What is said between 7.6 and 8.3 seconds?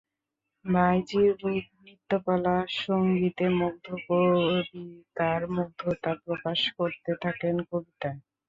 কবিতায়।